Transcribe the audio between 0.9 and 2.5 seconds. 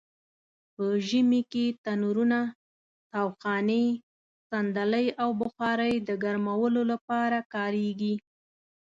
ژمې کې تنرونه؛